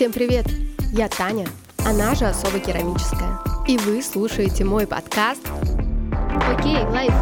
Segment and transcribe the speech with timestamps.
[0.00, 0.46] Всем привет!
[0.94, 1.46] Я Таня,
[1.84, 3.38] она же особо керамическая.
[3.68, 5.46] И вы слушаете мой подкаст
[6.48, 7.12] Окей, лайф.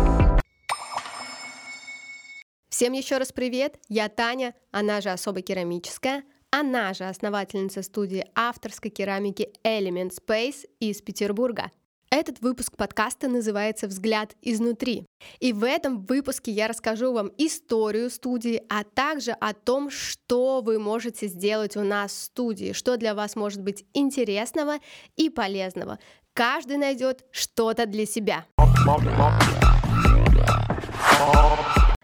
[2.69, 6.23] Всем еще раз привет, я Таня, она же особо керамическая,
[6.53, 11.73] она же основательница студии авторской керамики Element Space из Петербурга.
[12.11, 15.05] Этот выпуск подкаста называется «Взгляд изнутри».
[15.41, 20.79] И в этом выпуске я расскажу вам историю студии, а также о том, что вы
[20.79, 24.77] можете сделать у нас в студии, что для вас может быть интересного
[25.17, 25.99] и полезного.
[26.33, 28.47] Каждый найдет что-то для себя.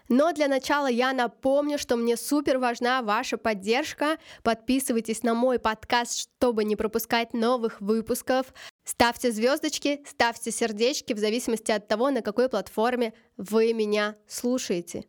[0.07, 4.17] Но для начала я напомню, что мне супер важна ваша поддержка.
[4.43, 8.53] Подписывайтесь на мой подкаст, чтобы не пропускать новых выпусков.
[8.85, 15.05] Ставьте звездочки, ставьте сердечки в зависимости от того, на какой платформе вы меня слушаете.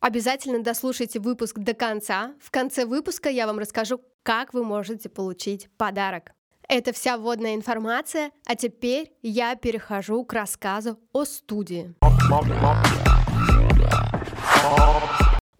[0.00, 2.34] Обязательно дослушайте выпуск до конца.
[2.40, 6.32] В конце выпуска я вам расскажу, как вы можете получить подарок.
[6.66, 11.94] Это вся вводная информация, а теперь я перехожу к рассказу о студии.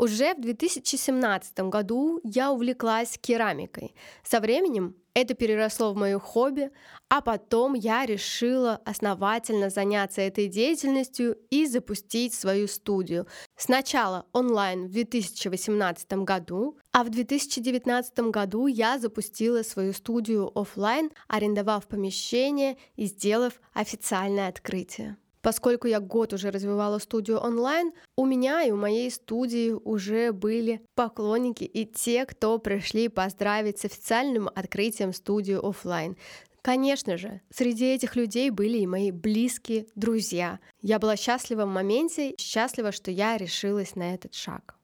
[0.00, 3.94] Уже в 2017 году я увлеклась керамикой.
[4.24, 6.70] Со временем это переросло в мое хобби,
[7.10, 13.26] а потом я решила основательно заняться этой деятельностью и запустить свою студию.
[13.58, 21.86] Сначала онлайн в 2018 году, а в 2019 году я запустила свою студию офлайн, арендовав
[21.86, 25.18] помещение и сделав официальное открытие.
[25.42, 30.82] Поскольку я год уже развивала студию онлайн, у меня и у моей студии уже были
[30.94, 36.16] поклонники и те, кто пришли поздравить с официальным открытием студии офлайн.
[36.62, 40.60] Конечно же, среди этих людей были и мои близкие друзья.
[40.82, 44.74] Я была счастлива в моменте, счастлива, что я решилась на этот шаг.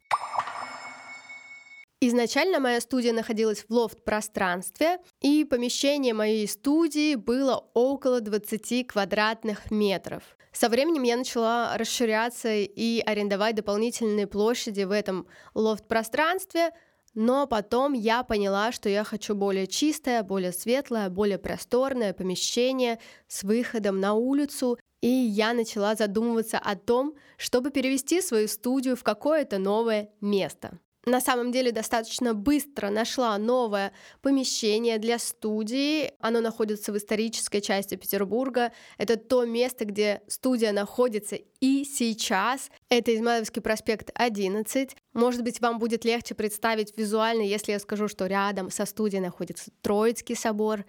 [2.00, 10.35] Изначально моя студия находилась в лофт-пространстве, и помещение моей студии было около 20 квадратных метров.
[10.58, 16.70] Со временем я начала расширяться и арендовать дополнительные площади в этом лофт-пространстве,
[17.12, 23.42] но потом я поняла, что я хочу более чистое, более светлое, более просторное помещение с
[23.42, 29.58] выходом на улицу, и я начала задумываться о том, чтобы перевести свою студию в какое-то
[29.58, 36.12] новое место на самом деле достаточно быстро нашла новое помещение для студии.
[36.18, 38.72] Оно находится в исторической части Петербурга.
[38.98, 42.70] Это то место, где студия находится и сейчас.
[42.88, 44.96] Это Измайловский проспект 11.
[45.14, 49.70] Может быть, вам будет легче представить визуально, если я скажу, что рядом со студией находится
[49.82, 50.84] Троицкий собор,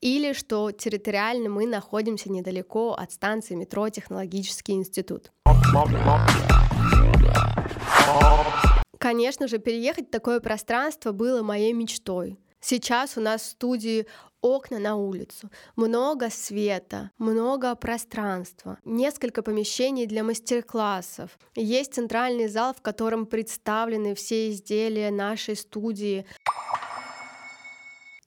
[0.00, 5.32] или что территориально мы находимся недалеко от станции метро Технологический институт.
[9.06, 12.40] Конечно же, переехать в такое пространство было моей мечтой.
[12.58, 14.08] Сейчас у нас в студии
[14.40, 21.38] окна на улицу, много света, много пространства, несколько помещений для мастер-классов.
[21.54, 26.26] Есть центральный зал, в котором представлены все изделия нашей студии.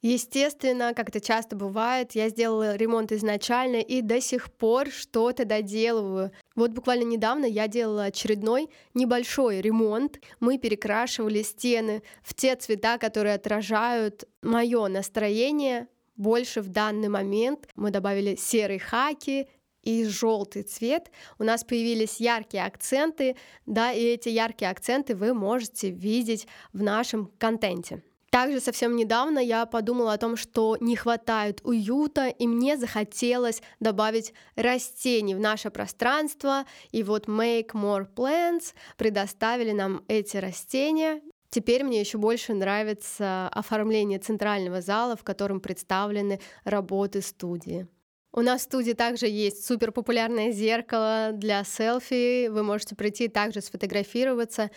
[0.02, 6.32] Естественно, как это часто бывает, я сделала ремонт изначально и до сих пор что-то доделываю.
[6.56, 10.20] Вот буквально недавно я делала очередной небольшой ремонт.
[10.40, 17.68] Мы перекрашивали стены в те цвета, которые отражают мое настроение больше в данный момент.
[17.76, 19.50] Мы добавили серый хаки,
[19.81, 25.90] и желтый цвет, у нас появились яркие акценты, да, и эти яркие акценты вы можете
[25.90, 28.04] видеть в нашем контенте.
[28.30, 34.34] Также совсем недавно я подумала о том, что не хватает уюта, и мне захотелось добавить
[34.56, 36.66] растений в наше пространство.
[36.92, 41.22] И вот Make More Plants предоставили нам эти растения.
[41.50, 47.88] Теперь мне еще больше нравится оформление центрального зала, в котором представлены работы студии.
[48.32, 52.48] У нас в студии также есть супер популярное зеркало для селфи.
[52.48, 54.70] Вы можете прийти также сфотографироваться.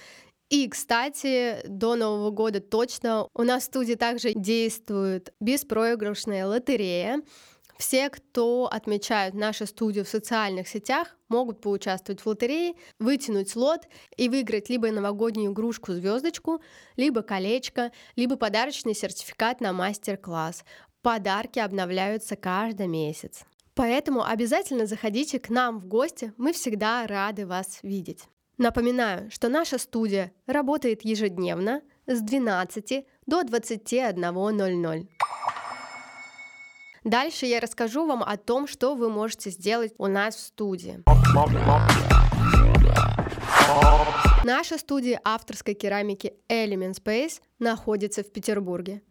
[0.52, 7.22] И, кстати, до Нового года точно у нас в студии также действует беспроигрышная лотерея.
[7.78, 13.88] Все, кто отмечают нашу студию в социальных сетях, могут поучаствовать в лотерее, вытянуть лот
[14.18, 16.60] и выиграть либо новогоднюю игрушку-звездочку,
[16.96, 20.66] либо колечко, либо подарочный сертификат на мастер-класс.
[21.00, 23.46] Подарки обновляются каждый месяц.
[23.74, 28.26] Поэтому обязательно заходите к нам в гости, мы всегда рады вас видеть.
[28.62, 35.08] Напоминаю, что наша студия работает ежедневно с 12 до 21.00.
[37.02, 41.02] Дальше я расскажу вам о том, что вы можете сделать у нас в студии.
[44.44, 49.02] Наша студия авторской керамики Element Space находится в Петербурге.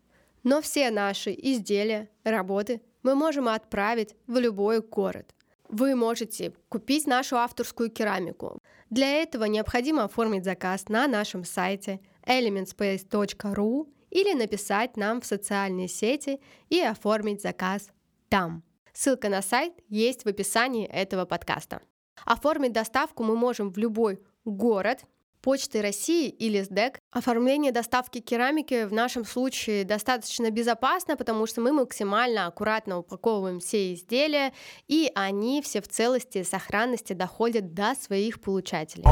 [0.44, 5.36] Но все наши изделия, работы мы можем отправить в любой город.
[5.72, 8.60] Вы можете купить нашу авторскую керамику.
[8.90, 16.42] Для этого необходимо оформить заказ на нашем сайте elementspace.ru или написать нам в социальные сети
[16.68, 17.88] и оформить заказ
[18.28, 18.64] там.
[18.92, 21.82] Ссылка на сайт есть в описании этого подкаста.
[22.26, 25.06] Оформить доставку мы можем в любой город,
[25.42, 27.00] Почты России или СДЭК.
[27.12, 33.94] Оформление доставки керамики в нашем случае достаточно безопасно, потому что мы максимально аккуратно упаковываем все
[33.94, 34.54] изделия,
[34.88, 39.06] и они все в целости и сохранности доходят до своих получателей.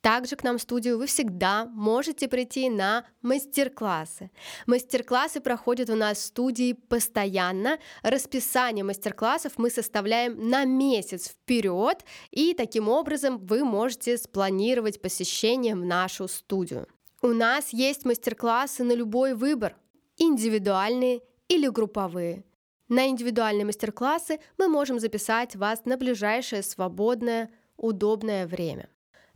[0.00, 4.30] Также к нам в студию вы всегда можете прийти на мастер-классы.
[4.66, 7.78] Мастер-классы проходят у нас в студии постоянно.
[8.02, 15.84] Расписание мастер-классов мы составляем на месяц вперед, и таким образом вы можете спланировать посещение в
[15.84, 16.86] нашу студию.
[17.20, 19.76] У нас есть мастер-классы на любой выбор,
[20.16, 22.44] индивидуальные или групповые.
[22.88, 28.88] На индивидуальные мастер-классы мы можем записать вас на ближайшее свободное, удобное время.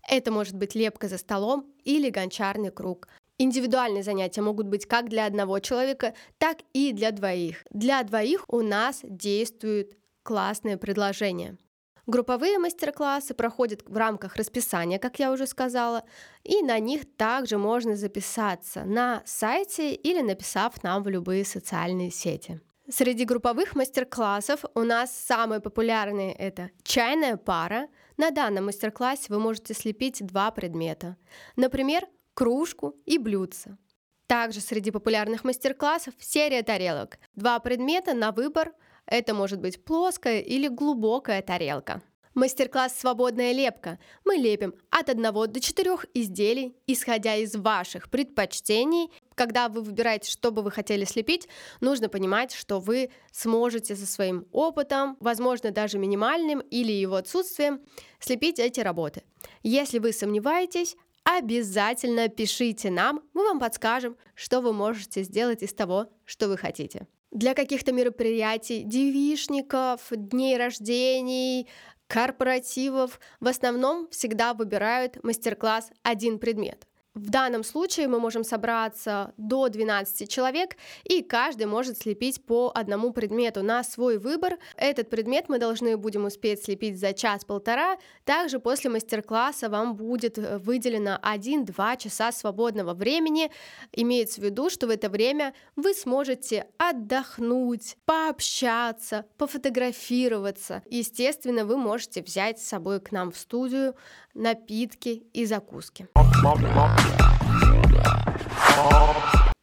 [0.08, 3.08] Это может быть лепка за столом или гончарный круг.
[3.38, 7.64] Индивидуальные занятия могут быть как для одного человека, так и для двоих.
[7.70, 11.58] Для двоих у нас действует классное предложение.
[12.06, 16.04] Групповые мастер-классы проходят в рамках расписания, как я уже сказала,
[16.42, 22.60] и на них также можно записаться на сайте или написав нам в любые социальные сети.
[22.88, 27.88] Среди групповых мастер-классов у нас самые популярные это чайная пара.
[28.18, 31.16] На данном мастер-классе вы можете слепить два предмета.
[31.56, 33.78] Например, кружку и блюдце.
[34.26, 37.18] Также среди популярных мастер-классов серия тарелок.
[37.34, 38.74] Два предмета на выбор.
[39.06, 42.02] Это может быть плоская или глубокая тарелка.
[42.34, 44.00] Мастер-класс «Свободная лепка».
[44.24, 49.12] Мы лепим от 1 до 4 изделий, исходя из ваших предпочтений.
[49.36, 51.46] Когда вы выбираете, что бы вы хотели слепить,
[51.80, 57.80] нужно понимать, что вы сможете со своим опытом, возможно, даже минимальным или его отсутствием,
[58.18, 59.22] слепить эти работы.
[59.62, 66.08] Если вы сомневаетесь, обязательно пишите нам, мы вам подскажем, что вы можете сделать из того,
[66.24, 71.66] что вы хотите для каких-то мероприятий, девишников, дней рождений,
[72.06, 76.86] корпоративов в основном всегда выбирают мастер-класс один предмет.
[77.14, 83.12] В данном случае мы можем собраться до 12 человек, и каждый может слепить по одному
[83.12, 84.58] предмету на свой выбор.
[84.76, 87.98] Этот предмет мы должны будем успеть слепить за час-полтора.
[88.24, 93.52] Также после мастер-класса вам будет э, выделено 1-2 часа свободного времени.
[93.92, 100.82] Имеется в виду, что в это время вы сможете отдохнуть, пообщаться, пофотографироваться.
[100.90, 103.94] Естественно, вы можете взять с собой к нам в студию
[104.34, 106.08] напитки и закуски.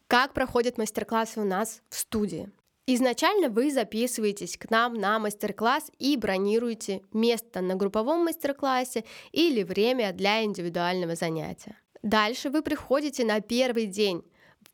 [0.06, 2.50] Как проходят мастер-классы у нас в студии?
[2.86, 10.12] Изначально вы записываетесь к нам на мастер-класс и бронируете место на групповом мастер-классе или время
[10.12, 11.76] для индивидуального занятия.
[12.02, 14.22] Дальше вы приходите на первый день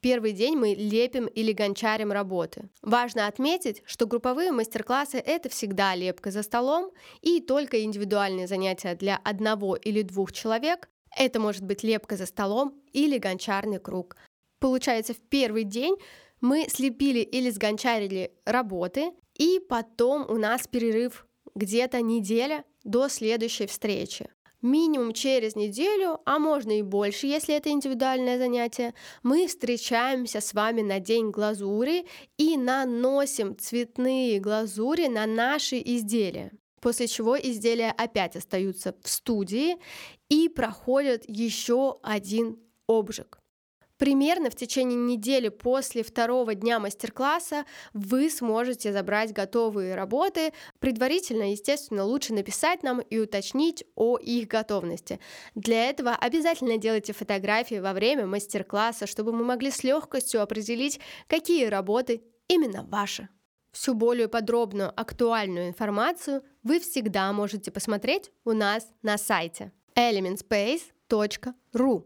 [0.01, 2.69] первый день мы лепим или гончарим работы.
[2.83, 9.17] Важно отметить, что групповые мастер-классы— это всегда лепка за столом, и только индивидуальные занятия для
[9.17, 14.17] одного или двух человек— это может быть лепка за столом или гончарный круг.
[14.61, 15.97] Получается, в первый день
[16.41, 24.29] мы слепили или сгончарили работы, и потом у нас перерыв где-то неделя до следующей встречи
[24.63, 30.83] минимум через неделю, а можно и больше, если это индивидуальное занятие, мы встречаемся с вами
[30.83, 36.53] на день глазури и наносим цветные глазури на наши изделия.
[36.81, 39.77] После чего изделия опять остаются в студии
[40.29, 43.39] и проходят еще один обжиг.
[43.99, 50.53] Примерно в течение недели после второго дня мастер-класса вы сможете забрать готовые работы.
[50.79, 55.19] Предварительно, естественно, лучше написать нам и уточнить о их готовности.
[55.57, 61.65] Для этого обязательно делайте фотографии во время мастер-класса, чтобы мы могли с легкостью определить, какие
[61.67, 63.29] работы именно ваши.
[63.73, 72.05] Всю более подробную, актуальную информацию вы всегда можете посмотреть у нас на сайте elementspace.ru.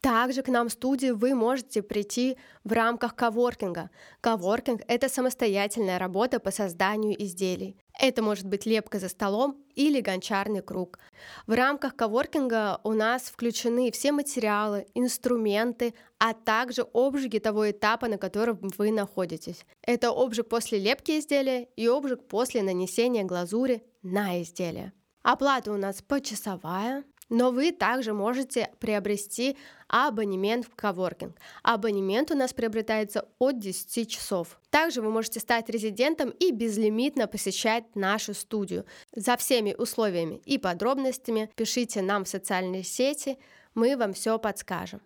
[0.00, 3.90] Также к нам в студию вы можете прийти в рамках коворкинга.
[4.20, 7.76] Коворкинг— это самостоятельная работа по созданию изделий.
[7.98, 11.00] Это может быть лепка за столом или гончарный круг.
[11.46, 18.18] В рамках коворкинга у нас включены все материалы, инструменты, а также обжиги того этапа, на
[18.18, 19.64] котором вы находитесь.
[19.82, 24.92] Это обжиг после лепки изделия и обжиг после нанесения глазури на изделие.
[25.22, 29.56] Оплата у нас почасовая, Но вы также можете приобрести
[29.86, 31.36] абонемент в коворкинг.
[31.62, 34.58] Абонемент у нас приобретается от 10 часов.
[34.70, 38.84] Также вы можете стать резидентом и безлимитно посещать нашу студию.
[39.14, 43.38] За всеми условиями и подробностями пишите нам в социальные сети,
[43.74, 45.00] мы вам все подскажем.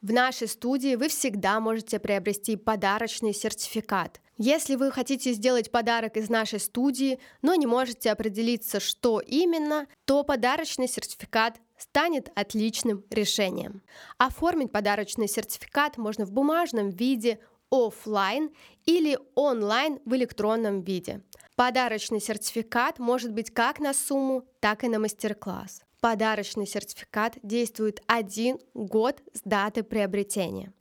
[0.00, 4.20] В нашей студии вы всегда можете приобрести подарочный сертификат.
[4.40, 10.22] Если вы хотите сделать подарок из нашей студии, но не можете определиться, что именно, то
[10.22, 13.82] подарочный сертификат станет отличным решением.
[14.16, 18.50] Оформить подарочный сертификат можно в бумажном виде, офлайн
[18.86, 21.20] или онлайн в электронном виде.
[21.56, 25.82] Подарочный сертификат может быть как на сумму, так и на мастер-класс.
[26.00, 30.72] Подарочный сертификат действует один год с даты приобретения.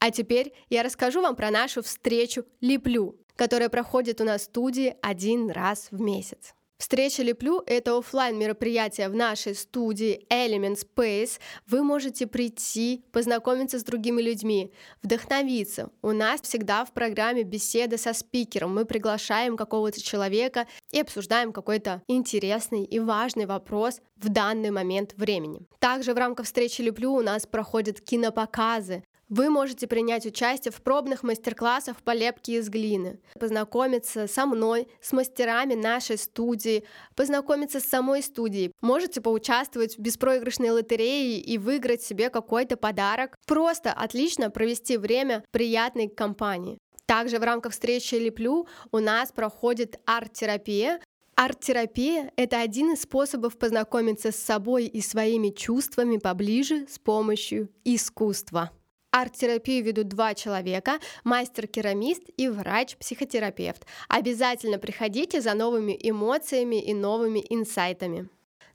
[0.00, 4.96] А теперь я расскажу вам про нашу встречу «Леплю», которая проходит у нас в студии
[5.02, 6.54] один раз в месяц.
[6.78, 11.38] Встреча Леплю— это офлайн мероприятие в нашей студии Element Space.
[11.66, 15.90] Вы можете прийти, познакомиться с другими людьми, вдохновиться.
[16.00, 18.74] У нас всегда в программе беседа со спикером.
[18.74, 25.66] Мы приглашаем какого-то человека и обсуждаем какой-то интересный и важный вопрос в данный момент времени.
[25.80, 29.04] Также в рамках встречи Леплю у нас проходят кинопоказы.
[29.30, 35.12] Вы можете принять участие в пробных мастер-классах по лепке из глины, познакомиться со мной, с
[35.12, 36.82] мастерами нашей студии,
[37.14, 38.72] познакомиться с самой студией.
[38.80, 43.36] Можете поучаствовать в беспроигрышной лотерее и выиграть себе какой-то подарок.
[43.46, 46.78] Просто отлично провести время в приятной компании.
[47.06, 51.00] Также в рамках встречи «Леплю» у нас проходит арт-терапия,
[51.36, 58.70] Арт-терапия– это один из способов познакомиться с собой и своими чувствами поближе с помощью искусства.
[59.12, 63.86] Арт-терапию ведут два человека, мастер-керамист и врач-психотерапевт.
[64.08, 68.28] Обязательно приходите за новыми эмоциями и новыми инсайтами.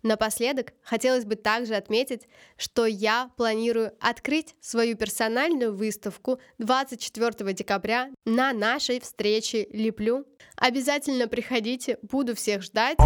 [0.05, 2.27] Напоследок хотелось бы также отметить,
[2.57, 10.27] что я планирую открыть свою персональную выставку 24 декабря на нашей встрече «Леплю».
[10.57, 12.97] Обязательно приходите, буду всех ждать.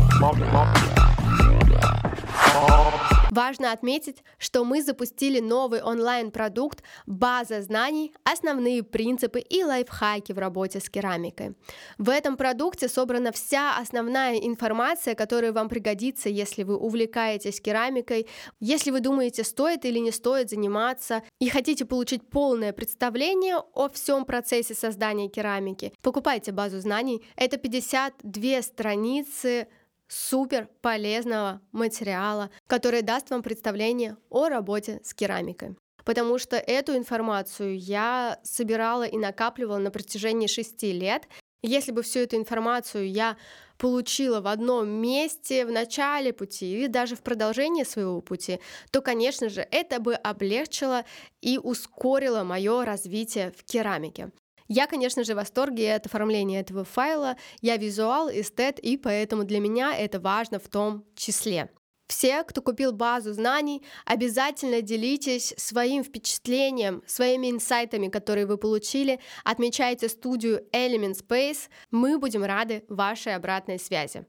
[3.31, 8.11] Важно отметить, что мы запустили новый онлайн-продукт «База знаний.
[8.23, 11.55] Основные принципы и лайфхаки в работе с керамикой».
[11.99, 18.27] В этом продукте собрана вся основная информация, которая вам пригодится, если вы увлекаетесь керамикой,
[18.59, 24.25] если вы думаете, стоит или не стоит заниматься, и хотите получить полное представление о всем
[24.25, 25.93] процессе создания керамики.
[26.01, 27.23] Покупайте базу знаний.
[27.35, 29.67] Это 52 страницы
[30.09, 35.77] супер полезного материала, который даст вам представление о работе с керамикой.
[36.03, 41.27] Потому что эту информацию я собирала и накапливала на протяжении шести лет.
[41.61, 43.37] Если бы всю эту информацию я
[43.77, 48.59] получила в одном месте в начале пути или даже в продолжении своего пути,
[48.91, 51.05] то, конечно же, это бы облегчило
[51.41, 54.31] и ускорило мое развитие в керамике.
[54.71, 57.35] Я, конечно же, в восторге от оформления этого файла.
[57.59, 61.71] Я визуал, эстет, и поэтому для меня это важно в том числе.
[62.07, 69.19] Все, кто купил базу знаний, обязательно делитесь своим впечатлением, своими инсайтами, которые вы получили.
[69.43, 71.69] Отмечайте студию Element Space.
[71.89, 74.25] Мы будем рады вашей обратной связи.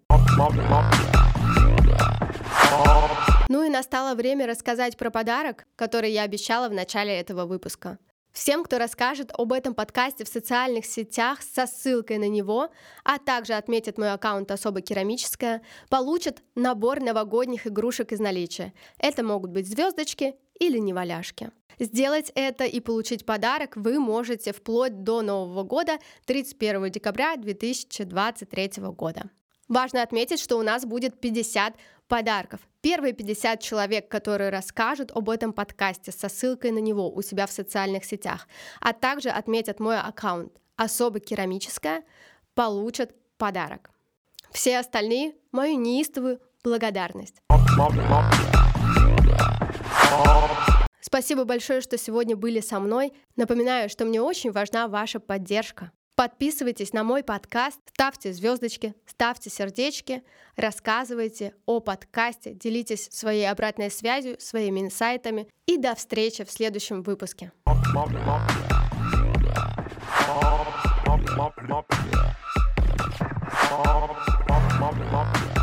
[3.48, 7.98] Ну и настало время рассказать про подарок, который я обещала в начале этого выпуска.
[8.32, 12.70] Всем, кто расскажет об этом подкасте в социальных сетях со ссылкой на него,
[13.04, 18.72] а также отметит мой аккаунт «Особо керамическая», получат набор новогодних игрушек из наличия.
[18.98, 21.50] Это могут быть звездочки или неваляшки.
[21.80, 29.30] Сделать это и получить подарок вы можете вплоть до Нового года 31 декабря 2023 года.
[29.70, 31.76] Важно отметить, что у нас будет 50
[32.08, 32.58] подарков.
[32.80, 37.52] Первые 50 человек, которые расскажут об этом подкасте со ссылкой на него у себя в
[37.52, 38.48] социальных сетях,
[38.80, 42.02] а также отметят мой аккаунт «Особо керамическая»,
[42.54, 43.92] получат подарок.
[44.50, 47.36] Все остальные– мою неистовую благодарность.
[51.00, 53.12] Спасибо большое, что сегодня были со мной.
[53.36, 55.92] Напоминаю, что мне очень важна ваша поддержка.
[56.20, 60.22] Подписывайтесь на мой подкаст, ставьте звездочки, ставьте сердечки,
[60.54, 65.48] рассказывайте о подкасте, делитесь своей обратной связью, своими инсайтами.
[65.64, 67.52] И до встречи в следующем выпуске.
[75.10, 75.59] Mop,